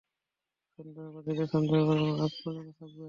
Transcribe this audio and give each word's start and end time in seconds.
সন্দেহবাদীদের 0.79 1.47
সন্দেহ 1.53 1.79
মরার 1.87 2.19
আগ 2.19 2.31
পর্যন্ত 2.41 2.69
থাকবে! 2.79 2.99